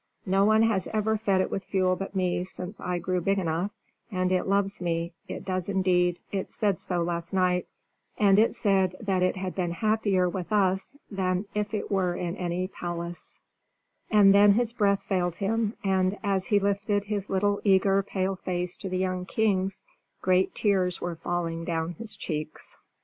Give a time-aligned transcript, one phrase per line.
[0.25, 3.69] No one ever has fed it with fuel but me since I grew big enough,
[4.11, 7.67] and it loves me; it does indeed; it said so last night;
[8.17, 12.35] and it said that it had been happier with us than if it were in
[12.35, 13.41] any palace"
[14.09, 18.77] And then his breath failed him, and, as he lifted his little eager, pale face
[18.77, 19.85] to the young king's,
[20.19, 22.75] great tears were falling down his cheeks.